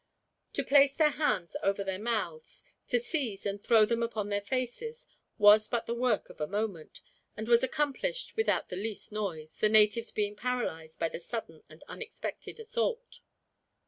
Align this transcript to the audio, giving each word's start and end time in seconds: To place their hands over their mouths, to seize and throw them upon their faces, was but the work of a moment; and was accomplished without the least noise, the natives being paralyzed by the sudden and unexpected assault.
To 0.53 0.63
place 0.63 0.93
their 0.95 1.11
hands 1.11 1.55
over 1.61 1.83
their 1.83 1.99
mouths, 1.99 2.63
to 2.87 2.99
seize 2.99 3.45
and 3.45 3.61
throw 3.63 3.85
them 3.85 4.01
upon 4.01 4.29
their 4.29 4.41
faces, 4.41 5.05
was 5.37 5.67
but 5.67 5.85
the 5.85 5.93
work 5.93 6.27
of 6.27 6.41
a 6.41 6.47
moment; 6.47 7.01
and 7.37 7.47
was 7.47 7.61
accomplished 7.61 8.35
without 8.35 8.69
the 8.69 8.75
least 8.77 9.11
noise, 9.11 9.59
the 9.59 9.69
natives 9.69 10.09
being 10.09 10.35
paralyzed 10.35 10.97
by 10.97 11.09
the 11.09 11.19
sudden 11.19 11.61
and 11.69 11.83
unexpected 11.87 12.59
assault. 12.59 13.19